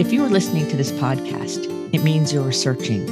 [0.00, 3.06] If you are listening to this podcast, it means you're searching,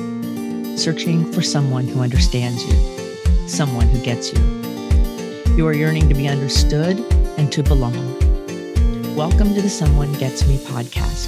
[0.79, 4.41] searching for someone who understands you, someone who gets you.
[5.54, 6.99] You are yearning to be understood
[7.36, 7.95] and to belong.
[9.14, 11.27] Welcome to the Someone Gets Me podcast,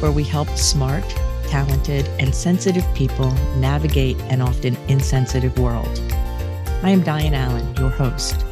[0.00, 1.04] where we help smart,
[1.48, 6.00] talented, and sensitive people navigate an often insensitive world.
[6.82, 8.42] I am Dianne Allen, your host.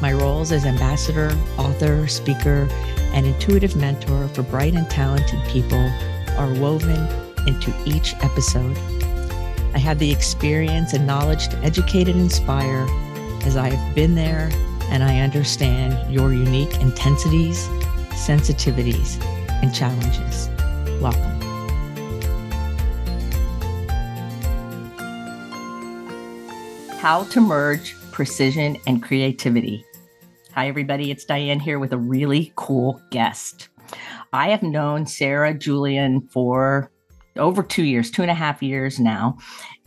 [0.00, 2.70] My roles as ambassador, author, speaker,
[3.12, 5.90] and intuitive mentor for bright and talented people
[6.36, 7.06] are woven
[7.46, 8.76] into each episode.
[9.74, 12.86] I have the experience and knowledge to educate and inspire
[13.44, 14.50] as I have been there
[14.90, 17.66] and I understand your unique intensities,
[18.10, 19.22] sensitivities,
[19.62, 20.48] and challenges.
[21.00, 21.38] Welcome.
[26.98, 29.84] How to merge precision and creativity.
[30.58, 31.12] Hi, everybody.
[31.12, 33.68] It's Dianne here with a really cool guest.
[34.32, 36.90] I have known Sara Julian for
[37.36, 39.38] over two years, two and a half years now.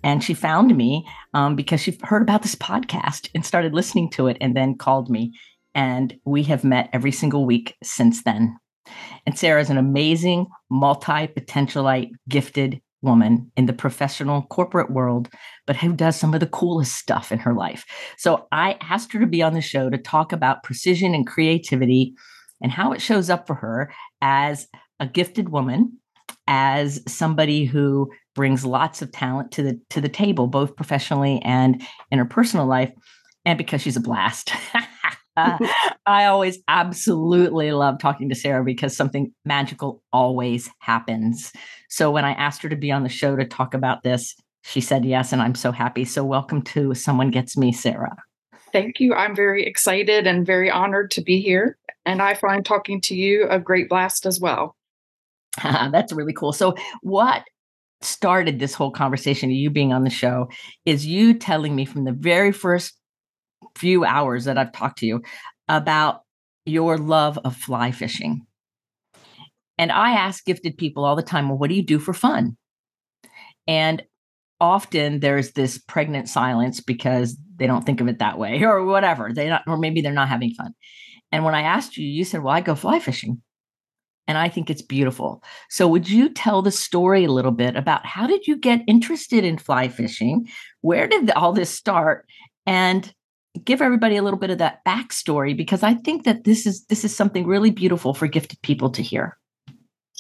[0.02, 4.28] And she found me um, because she heard about this podcast and started listening to
[4.28, 5.33] it and then called me.
[5.75, 8.58] And we have met every single week since then.
[9.25, 15.30] And Sara is an amazing, multi potentialite, gifted woman in the professional corporate world,
[15.66, 17.85] but who does some of the coolest stuff in her life.
[18.17, 22.13] So I asked her to be on the show to talk about precision and creativity
[22.61, 23.91] and how it shows up for her
[24.22, 24.67] as
[24.99, 25.97] a gifted woman,
[26.47, 31.81] as somebody who brings lots of talent to the to the table both professionally and
[32.11, 32.91] in her personal life
[33.45, 34.52] and because she's a blast.
[35.37, 35.57] uh,
[36.05, 41.53] I always absolutely love talking to Sara because something magical always happens.
[41.89, 44.81] So when I asked her to be on the show to talk about this, she
[44.81, 46.05] said yes, and I'm so happy.
[46.05, 48.15] So welcome to Someone Gets Me, Sara.
[48.71, 49.13] Thank you.
[49.13, 51.77] I'm very excited and very honored to be here.
[52.05, 54.75] And I find talking to you a great blast as well.
[55.63, 56.53] That's really cool.
[56.53, 57.43] So, what
[58.01, 60.50] started this whole conversation, you being on the show,
[60.85, 62.95] is you telling me from the very first
[63.75, 65.22] few hours that I've talked to you
[65.67, 66.22] about
[66.66, 68.45] your love of fly fishing.
[69.77, 72.57] And I ask gifted people all the time, well, what do you do for fun?
[73.67, 74.03] And
[74.59, 79.31] often there's this pregnant silence because they don't think of it that way or whatever.
[79.33, 80.73] They not, or maybe they're not having fun.
[81.31, 83.41] And when I asked you, you said, well, I go fly fishing.
[84.27, 85.44] And I think it's beautiful.
[85.69, 89.44] So, would you tell the story a little bit about how did you get interested
[89.44, 90.47] in fly fishing?
[90.81, 92.27] Where did all this start?
[92.66, 93.11] And
[93.63, 97.03] give everybody a little bit of that backstory because I think that this is this
[97.03, 99.38] is something really beautiful for gifted people to hear.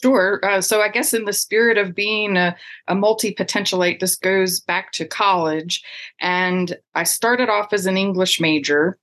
[0.01, 0.39] Sure.
[0.43, 2.55] Uh, so I guess in the spirit of being a,
[2.87, 5.83] a multi potentialite, this goes back to college,
[6.19, 8.97] and I started off as an English major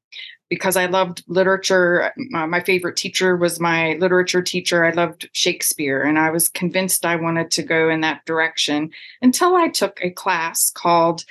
[0.51, 2.13] because I loved literature.
[2.35, 4.85] Uh, my favorite teacher was my literature teacher.
[4.85, 8.91] I loved Shakespeare, and I was convinced I wanted to go in that direction
[9.23, 11.25] until I took a class called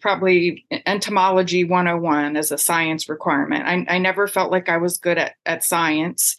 [0.00, 3.66] probably entomology 101 as a science requirement.
[3.66, 6.36] I, I never felt like I was good at, at science.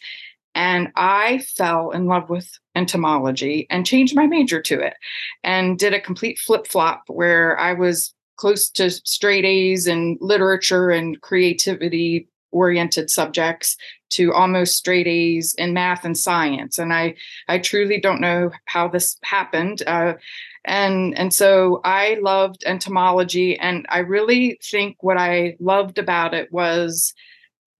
[0.54, 4.94] And I fell in love with entomology and changed my major to it
[5.42, 10.90] and did a complete flip flop where I was close to straight A's in literature
[10.90, 13.76] and creativity oriented subjects
[14.10, 16.78] to almost straight A's in math and science.
[16.78, 17.14] And I,
[17.48, 19.82] I truly don't know how this happened.
[19.86, 20.14] Uh,
[20.64, 26.52] and and so i loved entomology and i really think what i loved about it
[26.52, 27.14] was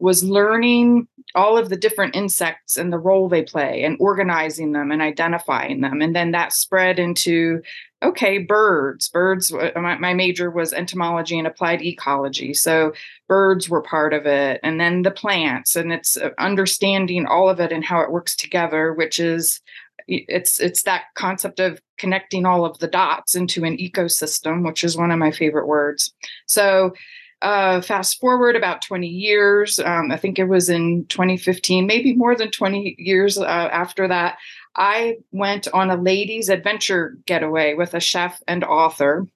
[0.03, 4.91] was learning all of the different insects and the role they play and organizing them
[4.91, 6.03] and identifying them.
[6.03, 7.63] And then that spread into
[8.03, 9.09] okay birds.
[9.09, 12.53] Birds uh, my, my major was entomology and applied ecology.
[12.53, 12.93] So
[13.29, 14.59] birds were part of it.
[14.65, 18.35] And then the plants and it's uh, understanding all of it and how it works
[18.35, 19.61] together which is
[20.09, 24.97] it's it's that concept of connecting all of the dots into an ecosystem which is
[24.97, 26.13] one of my favorite words.
[26.47, 26.93] So
[27.43, 32.35] uh, fast forward about 20 years um, i think it was in 2015 maybe more
[32.35, 34.39] than 20 years uh, after that
[34.77, 39.27] i went on a ladies adventure getaway with a chef and author.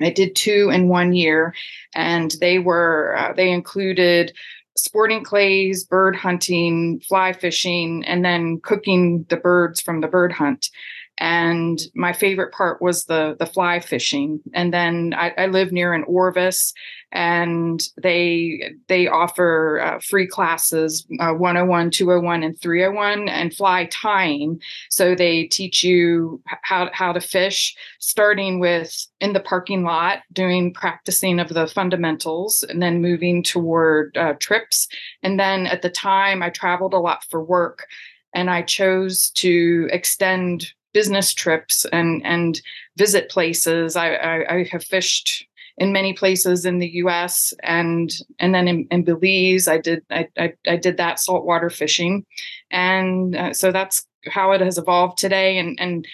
[0.00, 1.54] I did two in one year,
[1.94, 4.32] and they were uh, they included
[4.76, 10.68] sporting clays, bird hunting, fly fishing, and then cooking the birds from the bird hunt
[11.18, 14.40] and my favorite part was the the fly fishing.
[14.52, 16.74] And then i, I live near an orvis
[17.12, 24.60] and they they offer uh, free classes uh, 101 201 and 301 and fly tying.
[24.90, 30.74] So they teach you how, how to fish starting with in the parking lot doing
[30.74, 34.86] practicing of the fundamentals and then moving toward uh, trips.
[35.22, 37.86] And then at the time i traveled a lot for work
[38.34, 42.60] and I chose to extend business trips and and
[42.96, 43.96] visit places.
[43.96, 45.46] I, I, I have fished
[45.78, 47.52] in many places in the U.S.
[47.62, 52.24] and and then in, in Belize, I did I, I, I did that saltwater fishing,
[52.70, 55.58] and uh, so that's how it has evolved today.
[55.58, 56.06] And and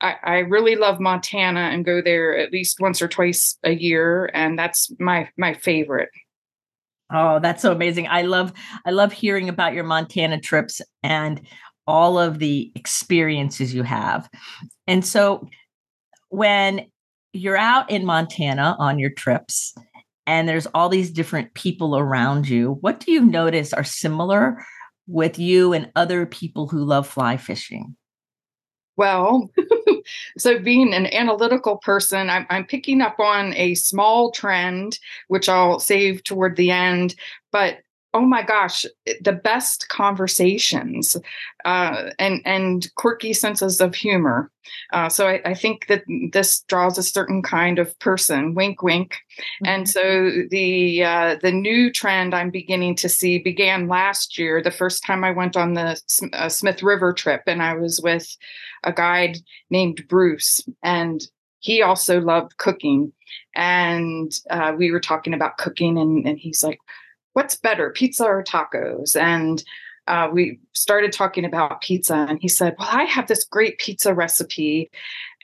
[0.00, 4.30] I, I really love Montana and go there at least once or twice a year,
[4.32, 6.10] and that's my my favorite.
[7.12, 8.06] Oh, that's so amazing.
[8.08, 8.52] I love
[8.86, 11.40] I love hearing about your Montana trips and
[11.90, 14.30] all of the experiences you have.
[14.86, 15.48] And so
[16.28, 16.86] when
[17.32, 19.74] you're out in Montana on your trips
[20.26, 24.64] and there's all these different people around you, what do you notice are similar
[25.06, 27.96] with you and other people who love fly fishing?
[28.96, 29.50] Well,
[30.38, 34.98] so being an analytical person, I'm, I'm, picking up on a small trend,
[35.28, 37.14] which I'll save toward the end.
[37.50, 37.78] But
[38.12, 38.84] oh my gosh
[39.20, 41.16] the best conversations
[41.64, 44.50] uh, and and quirky senses of humor.
[44.92, 49.12] Uh, so I, I, think that this draws a certain kind of person wink wink.
[49.12, 49.66] Mm-hmm.
[49.66, 54.70] and so the uh, the new trend i'm beginning to see began last year the
[54.70, 56.00] first time i went on the
[56.32, 58.36] uh, smith river trip and i was with
[58.84, 59.38] a guide
[59.70, 61.22] named bruce and
[61.60, 63.12] he also loved cooking.
[63.54, 66.80] And uh, we were talking about cooking and, and he's like
[67.32, 69.20] what's better, pizza or tacos?
[69.20, 69.62] And
[70.06, 74.12] uh, we started talking about pizza, and he said, Well, I have this great pizza
[74.14, 74.90] recipe.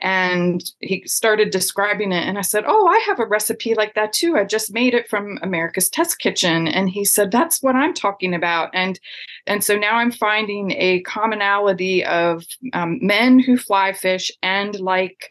[0.03, 2.27] And he started describing it.
[2.27, 4.37] And I said, Oh, I have a recipe like that too.
[4.37, 6.69] I just made it from America's Test Kitchen.
[6.69, 8.71] And he said, That's what I'm talking about.
[8.75, 9.01] And
[9.47, 15.31] and so now I'm finding a commonality of um, men who fly fish and like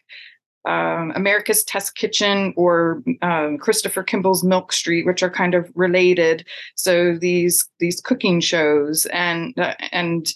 [0.66, 6.46] um, America's Test Kitchen or um, Christopher Kimball's Milk Street, which are kind of related.
[6.76, 10.34] So these these cooking shows and uh, and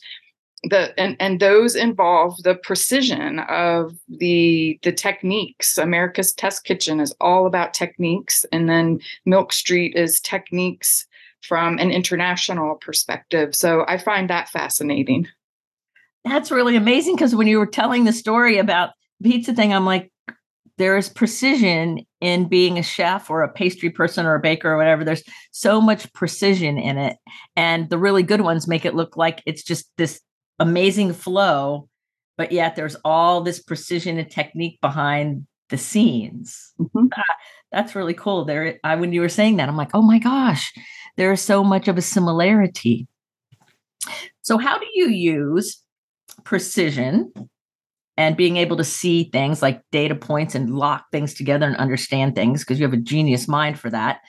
[0.64, 5.78] the and and those involve the precision of the the techniques.
[5.78, 11.08] America's Test Kitchen is all about techniques, and then Milk Street is techniques
[11.42, 13.56] from an international perspective.
[13.56, 15.28] So I find that fascinating.
[16.26, 18.92] That's really amazing because when you were telling the story about
[19.24, 20.12] pizza thing, I'm like,
[20.80, 24.78] there is precision in being a chef or a pastry person or a baker or
[24.78, 25.04] whatever.
[25.04, 27.18] There's so much precision in it.
[27.58, 30.22] And the really good ones make it look like it's just this
[30.58, 31.90] amazing flow,
[32.38, 36.72] but yet there's all this precision and technique behind the scenes.
[36.80, 37.08] Mm-hmm.
[37.14, 37.36] Ah,
[37.74, 38.46] that's really cool.
[38.46, 40.74] There, I when you were saying that, I'm like, oh my gosh,
[41.18, 43.06] there is so much of a similarity.
[44.44, 45.84] So, how do you use
[46.46, 47.34] precision
[48.20, 52.36] and being able to see things like data points and lock things together and understand
[52.36, 54.20] things because you have a genius mind for that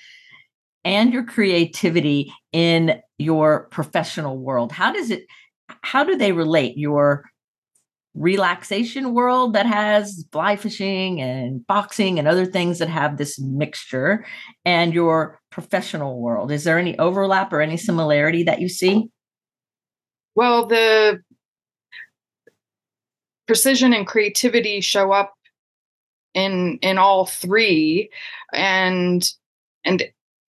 [0.85, 4.71] and your creativity in your professional world.
[4.71, 5.27] How does it
[5.83, 6.79] how do they relate?
[6.79, 7.25] Your
[8.15, 14.25] relaxation world that has fly fishing and boxing and other things that have this mixture
[14.65, 16.53] and your professional world.
[16.53, 19.11] Is there any overlap or any similarity that you see?
[20.37, 21.21] Well the
[23.51, 25.35] precision and creativity show up
[26.35, 28.09] in in all three
[28.53, 29.29] and
[29.85, 30.05] and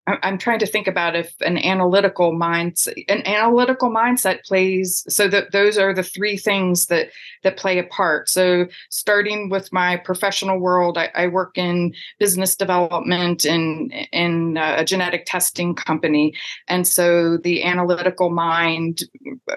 [0.08, 5.06] I'm trying to think about if an analytical mindset, an analytical mindset plays.
[5.10, 7.10] So that those are the three things that
[7.44, 8.30] that play a part.
[8.30, 14.84] So starting with my professional world, I, I work in business development in in a
[14.84, 16.34] genetic testing company,
[16.68, 19.04] and so the analytical mind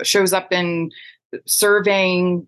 [0.03, 0.91] shows up in
[1.47, 2.47] surveying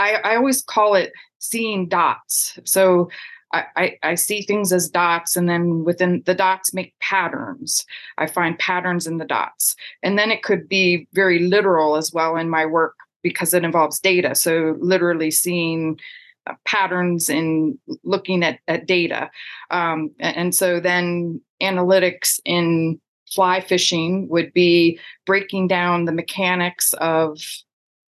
[0.00, 2.58] I, I always call it seeing dots.
[2.64, 3.10] So
[3.52, 7.84] I, I, I, see things as dots, and then within the dots make patterns.
[8.16, 9.76] I find patterns in the dots.
[10.02, 14.00] And then it could be very literal as well in my work because it involves
[14.00, 14.34] data.
[14.34, 15.98] So, literally seeing
[16.46, 19.30] uh, patterns in looking at, at data.
[19.70, 23.00] Um, and so, then analytics in
[23.32, 27.38] fly fishing would be breaking down the mechanics of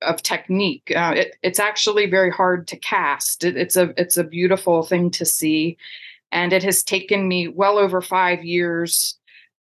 [0.04, 0.92] of technique.
[0.94, 3.44] Uh, it, it's actually very hard to cast.
[3.44, 5.76] It, it's a it's a beautiful thing to see,
[6.30, 9.18] and it has taken me well over five years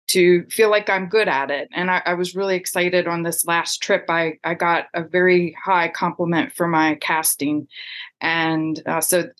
[0.08, 1.68] to feel like I'm good at it.
[1.72, 4.04] And I, I was really excited on this last trip.
[4.08, 7.68] I I got a very high compliment for my casting,
[8.20, 9.30] and uh, so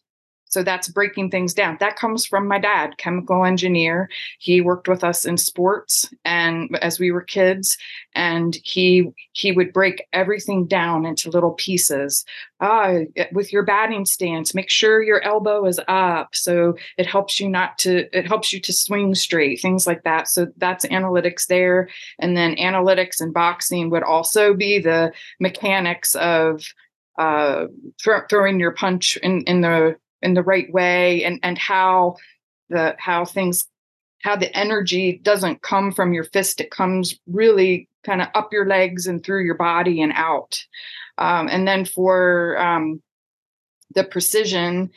[0.53, 1.79] so that's breaking things down.
[1.81, 4.11] That comes from my dad chemical engineer.
[4.39, 7.79] He worked with us in sports and as we were kids
[8.15, 12.27] and he he would break everything down into little pieces.
[12.61, 12.99] Ah
[13.33, 17.79] with your batting stance make sure your elbow is up so it helps you not
[17.79, 20.29] to it helps you to swing straight things like that.
[20.29, 21.89] So that's analytics there.
[22.19, 26.63] And then analytics and boxing would also be the mechanics of
[27.19, 27.67] uh,
[28.03, 32.17] th- throwing your punch in, in the in the right way and and how
[32.69, 33.67] the how things
[34.23, 36.61] how the energy doesn't come from your fist.
[36.61, 40.65] It comes really kind of up your legs and through your body and out.
[41.19, 43.03] Um, and then for um,
[43.95, 44.91] the precision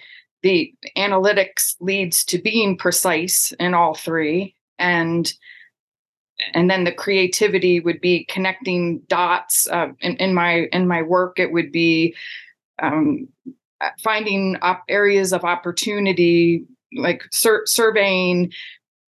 [0.46, 5.34] the analytics leads to being precise in all three and
[6.54, 11.40] and then the creativity would be connecting dots uh, in, in my in my work
[11.40, 12.16] it would be
[12.80, 13.28] um,
[14.04, 16.66] finding op- areas of opportunity
[16.96, 18.52] like sur- surveying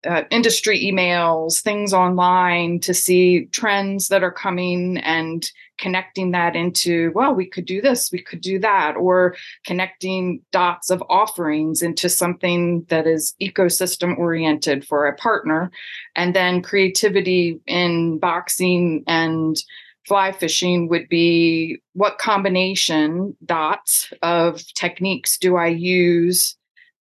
[0.06, 7.12] uh, industry emails, things online to see trends that are coming and connecting that into,
[7.16, 12.08] well, we could do this, we could do that, or connecting dots of offerings into
[12.08, 15.72] something that is ecosystem oriented for a partner.
[16.16, 19.58] And then creativity in boxing and
[20.08, 26.58] fly fishing would be what combination dots of techniques do I use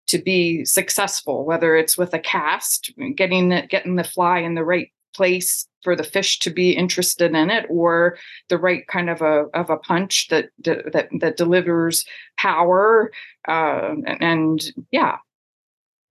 [0.07, 4.89] to be successful, whether it's with a cast, getting getting the fly in the right
[5.15, 8.17] place for the fish to be interested in it, or
[8.49, 12.05] the right kind of a of a punch that that that delivers
[12.37, 13.11] power,
[13.47, 15.17] uh, and yeah,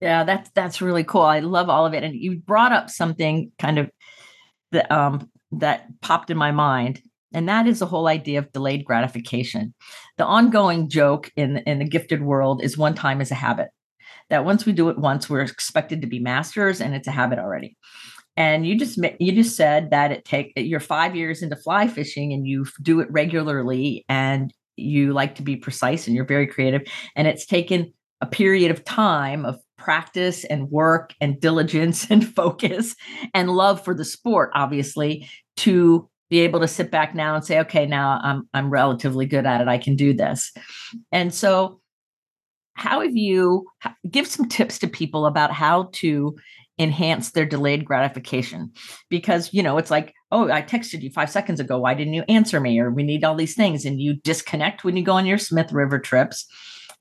[0.01, 1.23] yeah, that's that's really cool.
[1.23, 3.91] I love all of it, and you brought up something kind of
[4.73, 7.01] the um that popped in my mind
[7.35, 9.73] and that is the whole idea of delayed gratification.
[10.19, 13.69] The ongoing joke in in the gifted world is one time is a habit
[14.31, 17.39] that once we do it once, we're expected to be masters and it's a habit
[17.39, 17.77] already.
[18.37, 22.33] And you just you just said that it take you're five years into fly fishing
[22.33, 26.83] and you do it regularly and you like to be precise and you're very creative.
[27.15, 27.93] And it's taken
[28.23, 32.95] a period of time of practice and work and diligence and focus
[33.35, 37.59] and love for the sport, obviously, to be able to sit back now and say,
[37.61, 39.69] okay, now I'm I'm relatively good at it.
[39.69, 40.53] I can do this.
[41.11, 41.81] And so
[42.75, 43.67] how have you
[44.11, 46.35] give some tips to people about how to
[46.79, 48.73] enhance their delayed gratification
[49.11, 52.25] because you know it's like oh i texted you five seconds ago why didn't you
[52.29, 55.27] answer me or we need all these things and you disconnect when you go on
[55.27, 56.47] your smith river trips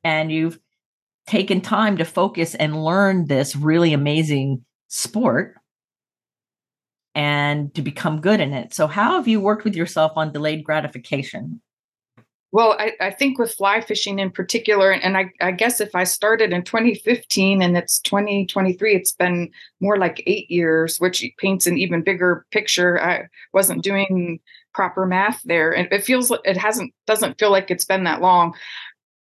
[0.03, 0.59] and you've
[1.27, 5.55] taken time to focus and learn this really amazing sport
[7.13, 10.63] and to become good in it so how have you worked with yourself on delayed
[10.63, 11.61] gratification
[12.53, 16.03] well, I, I, think with fly fishing in particular, and I, I, guess if I
[16.03, 19.49] started in 2015 and it's 2023, it's been
[19.79, 23.01] more like eight years, which paints an even bigger picture.
[23.01, 24.41] I wasn't doing
[24.73, 28.53] proper math there, and it feels it hasn't doesn't feel like it's been that long.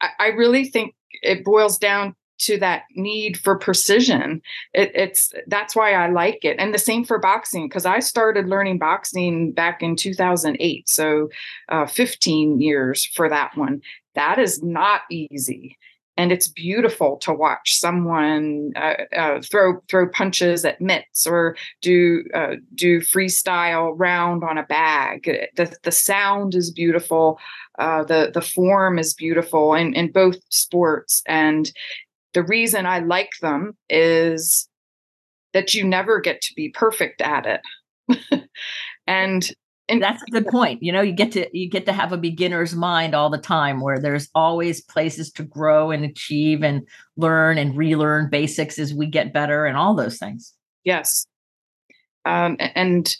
[0.01, 4.41] I, I really think it boils down to that need for precision.
[4.74, 8.48] It, it's that's why I like it, and the same for boxing because I started
[8.48, 11.29] learning boxing back in 2008, so
[11.69, 13.81] uh, 15 years for that one.
[14.15, 15.77] That is not easy,
[16.17, 22.24] and it's beautiful to watch someone uh, uh, throw throw punches at mitts or do
[22.34, 25.25] uh, do freestyle round on a bag.
[25.55, 27.39] The the sound is beautiful.
[27.77, 31.72] Uh, the the form is beautiful in, in both sports and
[32.36, 34.67] the reason I like them is
[35.53, 38.50] that you never get to be perfect at it.
[39.07, 39.50] and
[39.88, 42.18] and that's a good point you know you get to you get to have a
[42.18, 46.88] beginner's mind all the time where there's always places to grow and achieve and
[47.18, 50.54] learn and relearn basics as we get better and all those things.
[50.84, 51.25] Yes.
[52.25, 53.15] Um, and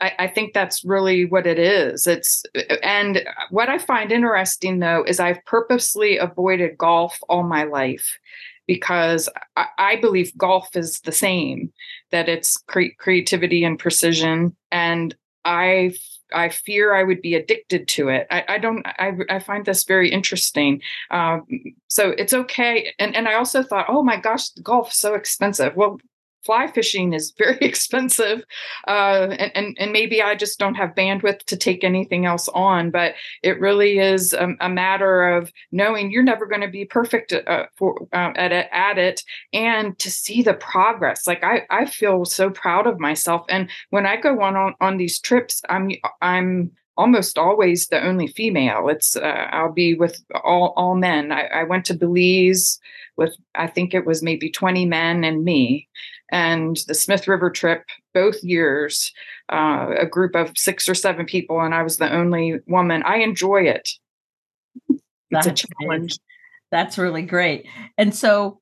[0.00, 2.06] I, I, think that's really what it is.
[2.06, 2.42] It's
[2.82, 8.18] and what I find interesting though is I've purposely avoided golf all my life
[8.66, 11.72] because I, I believe golf is the same
[12.10, 15.14] that it's cre- creativity and precision, and
[15.46, 15.92] I
[16.34, 18.26] I fear I would be addicted to it.
[18.30, 18.84] I, I don't.
[18.84, 20.82] I, I find this very interesting.
[21.10, 21.46] Um,
[21.88, 22.92] so it's okay.
[22.98, 25.76] And and I also thought, oh my gosh, golf's so expensive.
[25.76, 25.98] Well,
[26.46, 28.42] fly fishing is very expensive.
[28.88, 32.90] Uh, and, and, and maybe i just don't have bandwidth to take anything else on
[32.90, 37.32] but it really is a, a matter of knowing you're never going to be perfect
[37.32, 39.22] uh, for, uh, at, at it
[39.52, 41.26] and to see the progress.
[41.26, 43.44] Like I, I feel so proud of myself.
[43.48, 45.90] And when i go on, on on these trips i'm
[46.22, 48.88] i'm almost always the only female.
[48.88, 51.32] It's uh, I'll be with all all men.
[51.32, 52.78] I, I went to Belize
[53.16, 55.88] with I think it was maybe 20 men and me,
[56.30, 57.84] and the Smith River trip
[58.14, 59.12] both years,
[59.52, 63.02] uh, a group of six or seven people, and I was the only woman.
[63.04, 63.88] I enjoy it.
[64.88, 65.00] It's
[65.30, 66.18] That's a challenge.
[66.70, 67.66] That's really great.
[67.96, 68.60] And so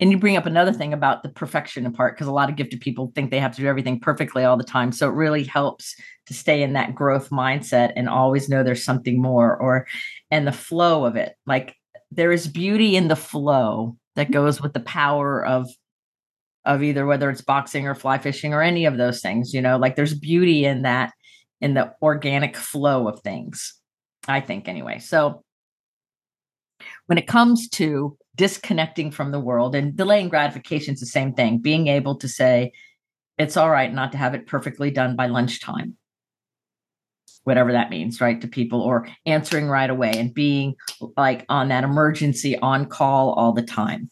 [0.00, 2.80] and you bring up another thing about the perfection part because a lot of gifted
[2.80, 4.92] people think they have to do everything perfectly all the time.
[4.92, 9.20] So it really helps to stay in that growth mindset and always know there's something
[9.20, 9.86] more or
[10.30, 11.34] and the flow of it.
[11.46, 11.74] Like
[12.10, 15.68] there is beauty in the flow that goes with the power of
[16.64, 19.78] of either whether it's boxing or fly fishing or any of those things you know?
[19.78, 21.12] Like there's beauty in that
[21.60, 23.74] in the organic flow of things
[24.28, 24.98] i think anyway.
[24.98, 25.42] So
[27.06, 31.58] when it comes to disconnecting from the world and delaying gratification is the same thing.
[31.58, 32.72] Being able to say
[33.36, 35.96] it's all right not to have it perfectly done by lunchtime
[37.48, 40.74] whatever that means right to people or answering right away and being
[41.16, 44.10] like on that emergency on call all the time.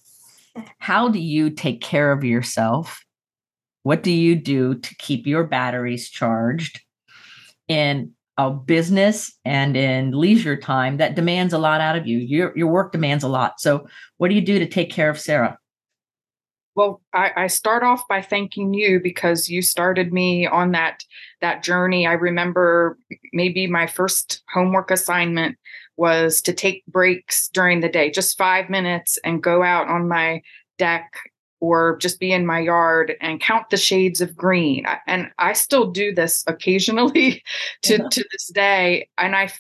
[0.79, 3.05] How do you take care of yourself?
[3.83, 6.81] What do you do to keep your batteries charged?
[7.69, 12.19] In a business and in leisure time that demands a lot out of you.
[12.19, 13.61] Your your work demands a lot.
[13.61, 13.87] So
[14.19, 15.59] what do you do to take care of Sara?
[16.75, 21.03] Well, I, I, start off by thanking you because you started me on that
[21.41, 22.07] that journey.
[22.07, 22.99] I remember
[23.33, 25.57] maybe my first homework assignment
[25.97, 30.43] was to take breaks during the day, just five minutes, and go out on my
[30.77, 31.11] deck
[31.61, 34.87] or just be in my yard and count the shades of green.
[35.07, 37.43] And I still do this occasionally
[37.83, 38.09] to, yeah.
[38.11, 39.09] to this day.
[39.19, 39.51] And I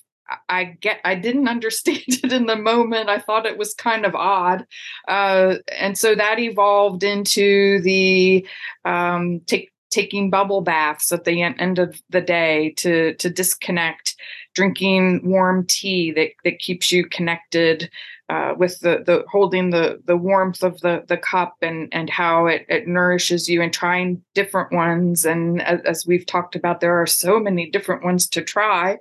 [0.48, 3.08] I get I didn't understand it in the moment.
[3.08, 4.66] I thought it was kind of odd,
[5.08, 8.46] uh, and so that evolved into the
[8.84, 14.14] um, take, taking bubble baths at the end of the day to to disconnect,
[14.54, 17.90] drinking warm tea that that keeps you connected
[18.28, 22.46] uh, with the the holding the the warmth of the the cup and and how
[22.46, 25.24] it, it nourishes you and trying different ones.
[25.24, 28.98] And as, as we've talked about there are so many different ones to try.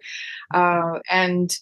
[0.53, 1.57] Uh, and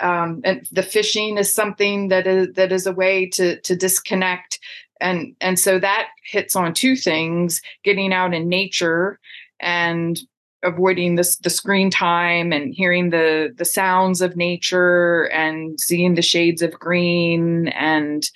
[0.00, 4.60] um, and the fishing is something that is that is a way to to disconnect
[5.02, 9.18] and and so that hits on two things getting out in nature
[9.60, 10.20] and
[10.62, 16.22] avoiding this the screen time and hearing the the sounds of nature and seeing the
[16.22, 18.30] shades of green and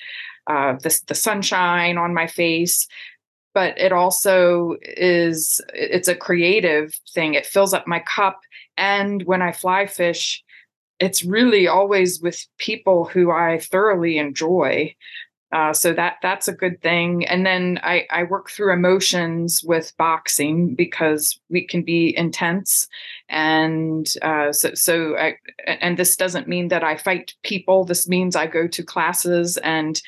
[0.49, 2.87] uh, the the sunshine on my face.
[3.55, 7.35] But it also is it's a creative thing.
[7.35, 8.41] It fills up my cup.
[8.77, 10.43] And when i fly fish
[10.99, 14.95] it's really always with people who i thoroughly enjoy
[15.57, 17.25] uh, so that that's a good thing.
[17.25, 22.87] And then I, I work through emotions with boxing because we can be intense,
[23.31, 27.87] and uh, so so I, and this doesn't mean that I fight people.
[27.87, 29.99] This means I go to classes and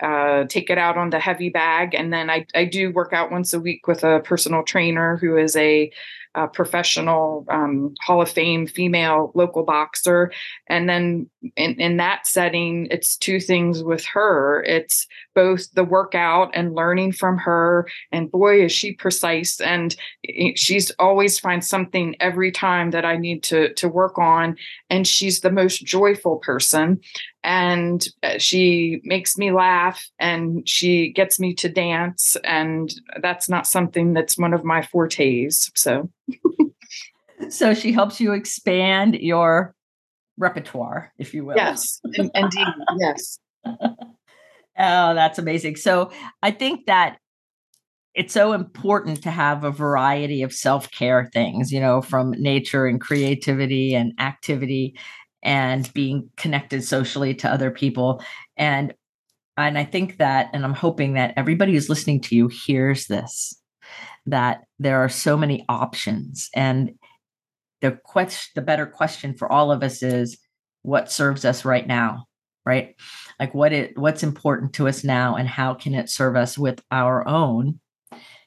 [0.00, 3.30] uh, take it out on the heavy bag, and then I I do work out
[3.30, 5.90] once a week with a personal trainer who is a
[6.38, 10.32] a professional um, Hall of Fame female local boxer.
[10.68, 16.50] And then in, in that setting, it's two things with her it's both the workout
[16.54, 17.88] and learning from her.
[18.12, 19.60] And boy, is she precise.
[19.60, 19.96] And
[20.54, 24.56] she's always finds something every time that I need to, to work on.
[24.90, 27.00] And she's the most joyful person
[27.48, 33.66] and uh, she makes me laugh and she gets me to dance and that's not
[33.66, 36.08] something that's one of my fortes so.
[37.50, 39.72] So she helps you expand your
[40.38, 41.56] repertoire if you will.
[41.56, 42.00] Yes
[42.34, 42.66] indeed
[42.98, 43.38] yes.
[43.64, 45.76] Oh that's amazing.
[45.76, 46.10] So
[46.42, 47.18] i think that
[48.14, 53.00] it's so important to have a variety of self-care things you know from nature and
[53.00, 54.94] creativity and activity
[55.48, 58.22] and being connected socially to other people.
[58.56, 58.94] And
[59.56, 63.60] and i think that and i'm hoping that everybody who's listening to you hears this
[64.26, 66.50] that there are so many options.
[66.54, 66.92] And
[67.80, 70.38] the question the better question for all of us is
[70.82, 72.28] what serves us right now
[72.66, 72.96] right?
[73.40, 76.82] Like what it what's important to us now and how can it serve us with
[76.90, 77.80] our own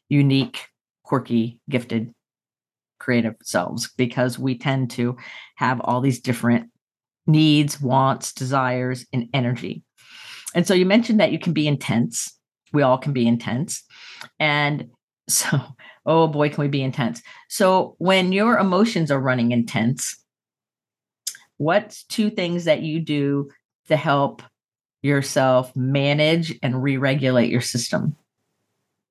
[0.09, 0.67] unique
[1.03, 2.13] quirky gifted
[2.99, 3.89] creative selves?
[3.97, 5.17] Because we tend to
[5.55, 6.69] have all these different
[7.31, 9.83] needs, wants, desires, and energy.
[10.53, 12.37] And so you mentioned that you can be intense.
[12.73, 13.83] We all can be intense.
[14.39, 14.89] And
[15.29, 15.61] so,
[16.05, 17.21] oh boy, can we be intense.
[17.49, 20.17] So when your emotions are running intense,
[21.57, 23.49] what's two things that you do
[23.87, 24.41] to help
[25.01, 28.15] yourself manage and re regulate your system?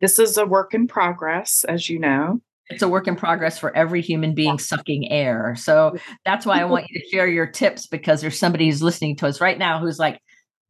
[0.01, 2.41] This is a work in progress, as you know.
[2.71, 5.55] It's a work in progress for every human being sucking air.
[5.57, 9.17] So that's why I want you to share your tips because there's somebody who's listening
[9.17, 10.21] to us right now who's like,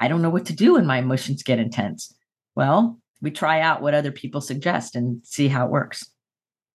[0.00, 2.12] I don't know what to do when my emotions get intense.
[2.54, 6.10] Well, we try out what other people suggest and see how it works.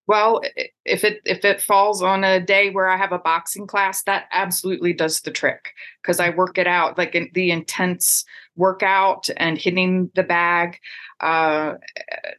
[0.07, 0.43] Well,
[0.85, 4.25] if it if it falls on a day where I have a boxing class, that
[4.33, 9.57] absolutely does the trick because I work it out like in the intense workout and
[9.57, 10.79] hitting the bag.
[11.21, 11.75] Uh,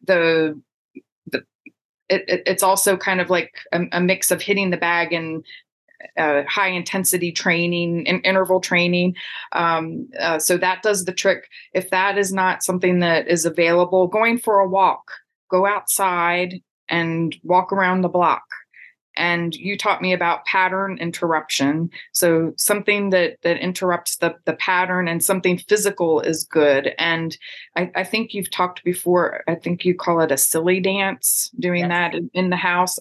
[0.04, 0.62] the the
[2.10, 5.44] it, it, it's also kind of like a, a, mix of hitting the bag and
[6.18, 9.16] uh, high intensity training and interval training.
[9.54, 11.50] Um, uh, so that does the trick.
[11.74, 15.12] If that is not something that is available, going for a walk,
[15.50, 16.56] go outside
[16.90, 18.44] and walk around the block.
[19.18, 21.90] And you taught me about pattern interruption.
[22.12, 26.94] So something that that interrupts the the pattern and something physical is good.
[26.98, 27.38] And
[27.76, 29.44] I, I think you've talked before.
[29.48, 31.90] I think you call it a silly dance, doing yes.
[31.90, 33.00] that in, in the house.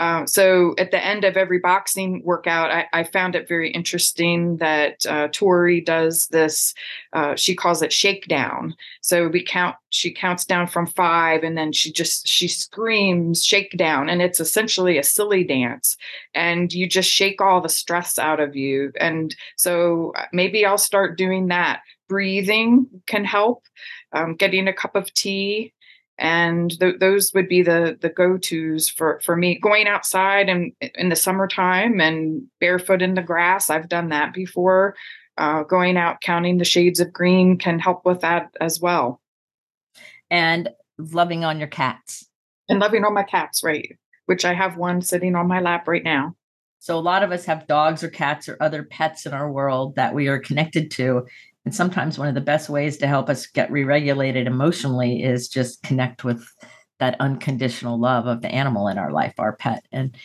[0.00, 4.56] Uh, so at the end of every boxing workout, I, I found it very interesting
[4.56, 6.72] that uh, Tori does this.
[7.12, 8.74] Uh, she calls it shakedown.
[9.02, 9.76] So we count.
[9.90, 14.96] She counts down from five, and then she just she screams shakedown, and it's essentially
[14.96, 15.98] a silly dance,
[16.34, 18.92] and you just shake all the stress out of you.
[18.98, 21.82] And so uh, maybe I'll start doing that.
[22.08, 23.64] Breathing can help.
[24.12, 25.72] Um, getting a cup of tea
[26.20, 29.58] and th- those would be the the go-to's for for me.
[29.58, 34.94] Going outside and in the summertime and barefoot in the grass i've done that before.
[35.38, 39.20] Uh, going out counting the shades of green can help with that as well.
[40.30, 42.26] And loving on your cats.
[42.68, 46.04] And loving on my cats right which i have one sitting on my lap right
[46.04, 46.36] now.
[46.78, 49.96] So a lot of us have dogs or cats or other pets in our world
[49.96, 51.26] that we are connected to
[51.70, 55.84] and sometimes one of the best ways to help us get re-regulated emotionally is just
[55.84, 56.44] connect with
[56.98, 59.86] that unconditional love of the animal in our life, our pet.
[59.92, 60.16] And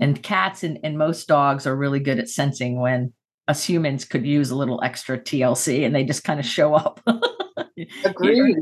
[0.00, 3.12] and cats and, and most dogs are really good at sensing when
[3.46, 6.98] us humans could use a little extra TLC and they just kind of show up.
[8.06, 8.56] Agreed.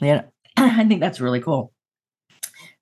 [0.00, 0.22] yeah.
[0.56, 1.72] I think that's really cool.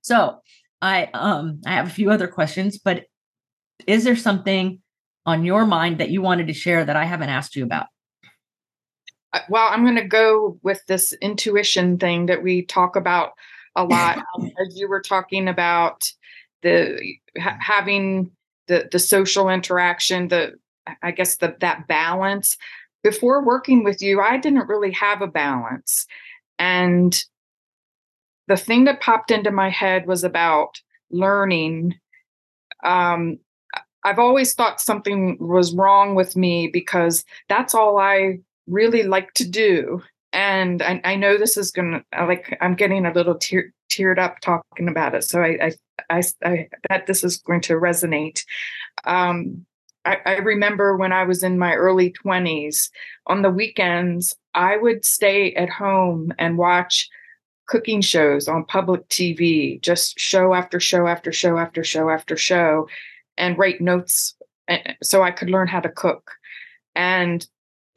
[0.02, 0.42] So
[0.82, 3.06] I um I have a few other questions, but
[3.86, 4.82] is there something
[5.24, 7.86] on your mind that you wanted to share that I haven't asked you about?
[9.48, 13.32] Well, I'm going to go with this intuition thing that we talk about
[13.76, 14.18] a lot.
[14.18, 16.10] Um, as you were talking about
[16.62, 17.00] the
[17.38, 18.30] ha- having
[18.68, 20.54] the the social interaction, the
[21.02, 22.56] I guess the that balance.
[23.02, 26.06] Before working with you, I didn't really have a balance,
[26.58, 27.20] and
[28.46, 31.94] the thing that popped into my head was about learning.
[32.84, 33.38] Um,
[34.04, 39.48] I've always thought something was wrong with me because that's all I really like to
[39.48, 40.02] do.
[40.32, 44.40] And I, I know this is gonna like i'm getting a little tear, teared up
[44.40, 45.24] talking about it.
[45.24, 45.72] So I,
[46.10, 48.44] I i i bet this is going to resonate.
[49.04, 49.66] Um
[50.04, 52.90] I, I remember when i was in my early 20s
[53.28, 57.08] on the weekends i would stay at home and watch
[57.68, 62.88] cooking shows on public tv just show after show after show after show after show
[63.38, 64.34] and write notes
[64.66, 66.32] eh, so i could learn how to cook.
[66.94, 67.46] And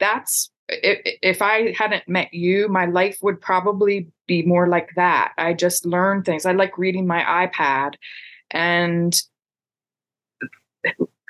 [0.00, 5.32] that's if I hadn't met you, my life would probably be more like that.
[5.38, 6.44] I just learn things.
[6.44, 7.94] I like reading my iPad
[8.50, 9.16] and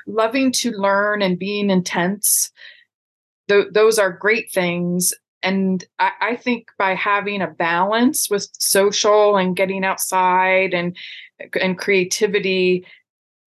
[0.07, 2.51] loving to learn and being intense.
[3.49, 5.13] Th- those are great things.
[5.43, 10.97] And I, I think by having a balance with social and getting outside and
[11.61, 12.87] and creativity,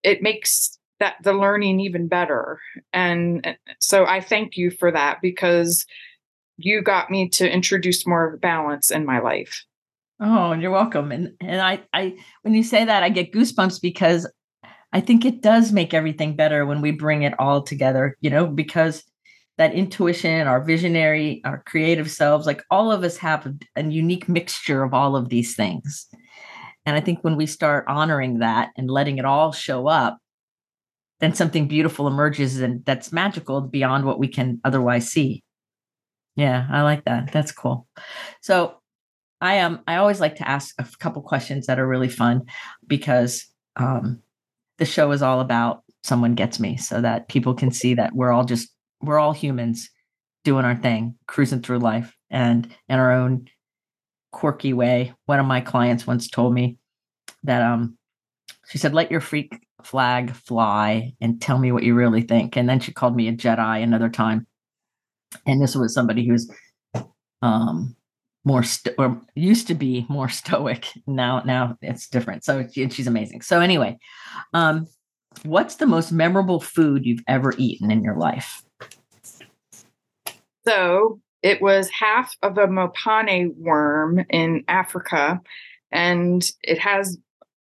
[0.04, 2.60] it makes that the learning even better.
[2.94, 5.86] And eh, so i thank you for that because
[6.58, 9.64] you got me to introduce more balance in my life.
[10.20, 11.12] Oh and you're welcome.
[11.12, 14.28] And and i i when you say that i get goosebumps because
[14.94, 18.48] i think it does make everything better when we bring it all together you know
[18.48, 19.04] because
[19.58, 24.84] that intuition our visionary our creative selves like all of us have a unique mixture
[24.84, 26.08] of all of these things.
[26.86, 30.20] And i think when we start honoring that and letting it all show up
[31.20, 35.44] then something beautiful emerges and that's magical beyond what we can otherwise see.
[36.36, 37.32] Yeah, I like that.
[37.32, 37.88] That's cool.
[38.42, 38.76] So
[39.42, 42.44] I am um, I always like to ask a couple questions that are really fun
[42.88, 44.22] because um
[44.78, 48.32] the show is all about someone gets me so that people can see that we're
[48.32, 48.70] all just
[49.02, 49.90] we're all humans
[50.44, 53.48] doing our thing, cruising through life and in our own
[54.32, 55.14] quirky way.
[55.26, 56.78] One of my clients once told me
[57.44, 57.98] that um
[58.68, 62.56] she said, let your freak flag fly and tell me what you really think.
[62.56, 64.48] And then she called me a Jedi another time.
[65.46, 66.52] And this was somebody who's
[67.42, 67.96] um,
[68.44, 70.88] more sto- or used to be more stoic.
[71.08, 72.44] Now, now it's different.
[72.44, 73.42] So she's amazing.
[73.42, 73.98] So anyway,
[74.54, 74.88] um,
[75.44, 78.64] what's the most memorable food you've ever eaten in your life?
[80.68, 85.40] So it was half of a mopane worm in Africa,
[85.92, 87.18] and it has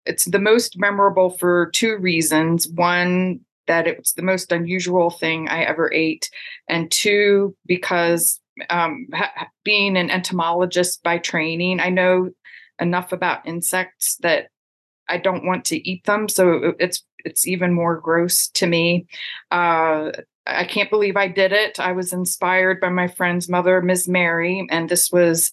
[0.06, 2.68] it's the most memorable for two reasons.
[2.68, 6.30] One, that it's the most unusual thing I ever ate,
[6.68, 8.40] and two, because
[8.70, 12.32] um, ha- being an entomologist by training, I know
[12.80, 14.48] enough about insects that
[15.08, 16.28] I don't want to eat them.
[16.30, 19.08] So it's it's even more gross to me.
[19.52, 20.12] Uh,
[20.46, 21.80] I can't believe I did it.
[21.80, 24.10] I was inspired by my friend's mother, Ms.
[24.10, 25.52] Mary, and this was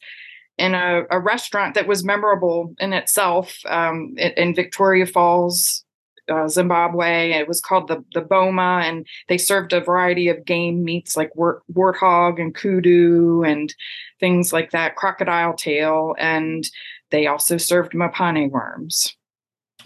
[0.61, 5.85] in a, a restaurant that was memorable in itself um, in, in, Victoria Falls,
[6.29, 7.33] uh, Zimbabwe.
[7.33, 11.35] It was called the the Boma, and they served a variety of game meats like
[11.35, 13.75] wart, warthog and kudu and
[14.21, 16.69] things like that, crocodile tail, and
[17.11, 19.17] they also served mopane worms.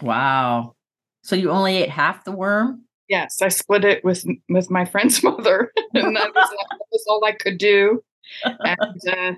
[0.01, 0.75] Wow!
[1.23, 2.83] So you only ate half the worm?
[3.07, 7.23] Yes, I split it with with my friend's mother, and that was, that was all
[7.25, 8.03] I could do.
[8.43, 9.33] And uh,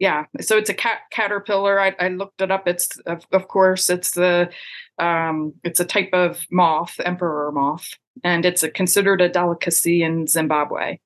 [0.00, 1.78] yeah, so it's a cat caterpillar.
[1.78, 2.66] I, I looked it up.
[2.66, 4.50] It's of, of course it's the
[4.98, 7.86] um, it's a type of moth, emperor moth,
[8.24, 10.98] and it's a, considered a delicacy in Zimbabwe.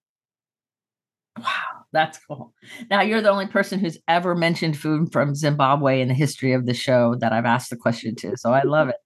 [1.38, 1.74] Wow.
[1.92, 2.52] That's cool.
[2.90, 6.66] Now you're the only person who's ever mentioned food from Zimbabwe in the history of
[6.66, 8.36] the show that I've asked the question to.
[8.36, 8.96] So I love it.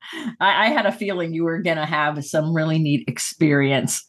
[0.40, 4.06] I, I had a feeling you were gonna have some really neat experience.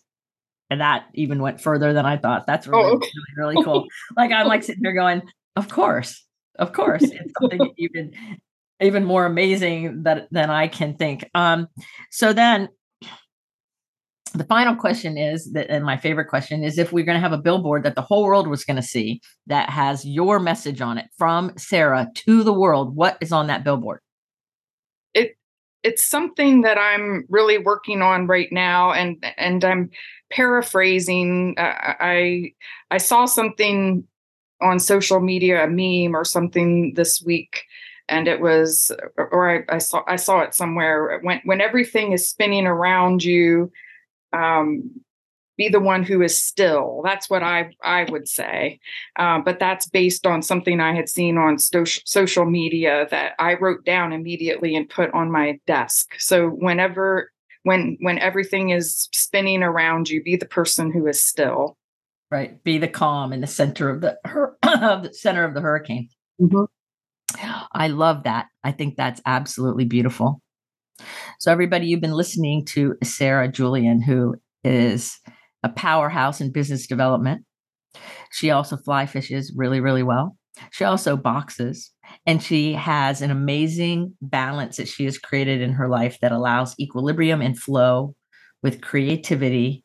[0.70, 2.48] And that even went further than I thought.
[2.48, 3.10] That's really, oh, okay.
[3.38, 3.86] really, really cool.
[4.18, 5.24] like I'm like sitting there going,
[5.56, 6.26] Of course,
[6.58, 7.04] of course.
[7.04, 8.12] It's something even
[8.82, 11.30] even more amazing that than I can think.
[11.34, 11.68] Um,
[12.12, 12.70] so then
[14.34, 17.34] the final question is that and my favorite question is if we're going to have
[17.34, 20.98] a billboard that the whole world was going to see that has your message on
[20.98, 24.02] it from sara to the world what is on that billboard
[25.14, 25.36] it
[25.84, 29.90] it's something that i'm really working on right now and and i'm
[30.32, 32.52] paraphrasing uh, i
[32.92, 34.04] i saw something
[34.62, 37.64] on social media a meme or something this week
[38.08, 42.28] and it was or I, I saw i saw it somewhere when when everything is
[42.28, 43.72] spinning around you
[44.34, 44.92] um,
[45.60, 47.02] be the one who is still.
[47.04, 48.80] That's what I I would say.
[49.18, 53.56] Uh, but that's based on something I had seen on sto- social media that I
[53.56, 56.16] wrote down immediately and put on my desk.
[56.18, 57.32] So whenever
[57.64, 61.78] when when everything is spinning around you, be the person who is still.
[62.32, 62.64] Right.
[62.64, 66.10] Be the calm in the center of the, hur- the center of the hurricane.
[66.40, 66.66] Mm-hmm.
[67.72, 68.48] I love that.
[68.64, 70.42] I think that's absolutely beautiful.
[71.40, 75.18] So, everybody, you've been listening to Sara Julian, who is
[75.64, 77.46] a powerhouse in business development.
[78.32, 80.36] She also fly fishes really, really well.
[80.72, 81.92] She also boxes,
[82.26, 86.76] and she has an amazing balance that she has created in her life that allows
[86.80, 88.16] equilibrium and flow
[88.62, 89.84] with creativity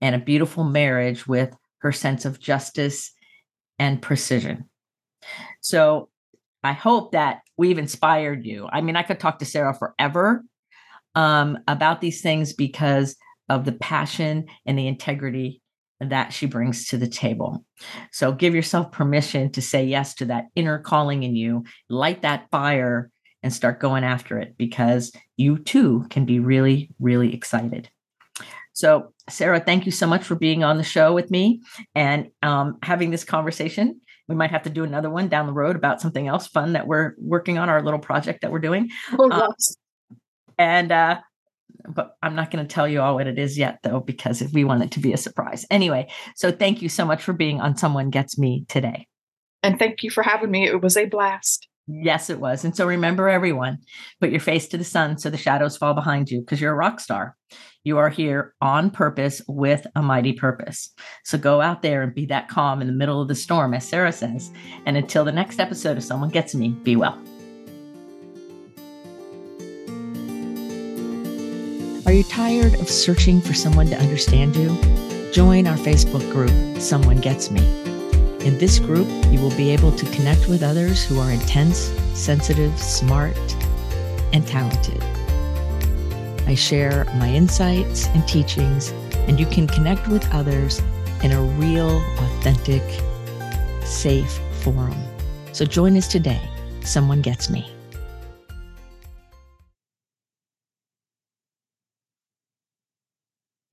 [0.00, 3.12] and a beautiful marriage with her sense of justice
[3.78, 4.68] and precision.
[5.60, 6.08] So,
[6.64, 8.68] I hope that we've inspired you.
[8.72, 10.44] I mean, I could talk to Sara forever
[11.16, 13.16] um, about these things because
[13.48, 15.60] of the passion and the integrity
[16.00, 17.64] that she brings to the table.
[18.12, 22.50] So give yourself permission to say yes to that inner calling in you, light that
[22.50, 23.10] fire
[23.42, 27.88] and start going after it because you too can be really, really excited.
[28.82, 31.62] So, Sara, thank you so much for being on the show with me
[31.94, 34.00] and um, having this conversation.
[34.26, 36.88] We might have to do another one down the road about something else fun that
[36.88, 38.90] we're working on, our little project that we're doing.
[39.16, 39.76] Oh, um, yes.
[40.10, 40.16] Um,
[40.58, 41.20] and uh,
[41.94, 44.64] but I'm not going to tell you all what it is yet, though, because we
[44.64, 45.64] want it to be a surprise.
[45.70, 49.06] Anyway, so thank you so much for being on Someone Gets Me today.
[49.62, 50.66] And thank you for having me.
[50.66, 51.68] It was a blast.
[52.00, 52.64] Yes, it was.
[52.64, 53.78] And so remember, everyone,
[54.20, 56.76] put your face to the sun so the shadows fall behind you because you're a
[56.76, 57.36] rock star.
[57.84, 60.90] You are here on purpose with a mighty purpose.
[61.24, 63.86] So go out there and be that calm in the middle of the storm, as
[63.86, 64.50] Sara says.
[64.86, 67.18] And until the next episode of Someone Gets Me, be well.
[72.06, 74.68] Are you tired of searching for someone to understand you?
[75.32, 77.81] Join our Facebook group, Someone Gets Me.
[78.44, 82.76] In this group, you will be able to connect with others who are intense, sensitive,
[82.76, 83.36] smart,
[84.32, 85.00] and talented.
[86.48, 88.90] I share my insights and teachings,
[89.28, 90.82] and you can connect with others
[91.22, 92.82] in a real, authentic,
[93.84, 95.00] safe forum.
[95.52, 96.42] So join us today.
[96.80, 97.71] Someone Gets Me.